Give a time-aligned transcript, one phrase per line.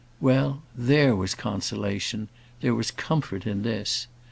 [0.19, 2.27] Well; there was consolation,
[2.61, 4.07] there was comfort in this.